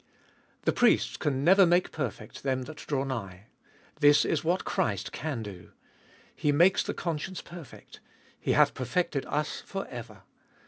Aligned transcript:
The 0.63 0.73
priests 0.73 1.15
can 1.15 1.43
never 1.43 1.63
make 1.63 1.91
perfect 1.91 2.41
them 2.41 2.63
that 2.63 2.77
draw 2.87 3.03
nigh. 3.03 3.45
This 3.99 4.25
is 4.25 4.43
what 4.43 4.65
Christ 4.65 5.11
can 5.11 5.43
do. 5.43 5.73
He 6.35 6.51
makes 6.51 6.81
the 6.81 6.95
conscience 6.95 7.39
perfect. 7.43 7.99
He 8.39 8.53
hath 8.53 8.73
perfected 8.73 9.27
us 9.27 9.61
for 9.63 9.87
ever. 9.89 10.23